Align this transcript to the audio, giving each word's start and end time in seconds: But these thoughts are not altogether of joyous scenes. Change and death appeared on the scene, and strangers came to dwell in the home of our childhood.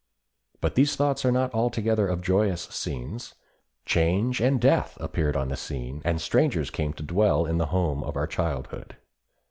But 0.61 0.73
these 0.73 0.95
thoughts 0.95 1.23
are 1.25 1.31
not 1.31 1.53
altogether 1.53 2.07
of 2.07 2.23
joyous 2.23 2.63
scenes. 2.71 3.35
Change 3.85 4.41
and 4.41 4.59
death 4.59 4.97
appeared 4.99 5.35
on 5.35 5.49
the 5.49 5.55
scene, 5.55 6.01
and 6.03 6.19
strangers 6.19 6.71
came 6.71 6.93
to 6.93 7.03
dwell 7.03 7.45
in 7.45 7.59
the 7.59 7.67
home 7.67 8.03
of 8.03 8.17
our 8.17 8.25
childhood. 8.25 8.95